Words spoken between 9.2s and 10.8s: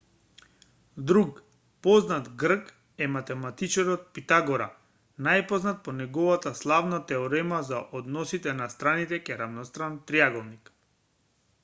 кај рамностран триаголник